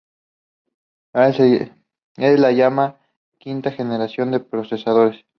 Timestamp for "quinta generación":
3.37-4.31